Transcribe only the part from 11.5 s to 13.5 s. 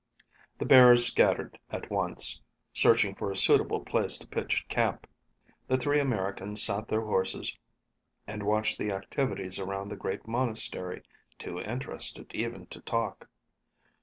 interested even to talk.